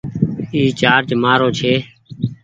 [0.53, 1.73] اي چآرجر مآرو ڇي۔